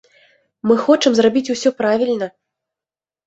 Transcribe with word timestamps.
Мы 0.69 0.77
хочам 0.85 1.11
зрабіць 1.19 1.51
усё 1.55 1.69
правільна! 1.81 2.27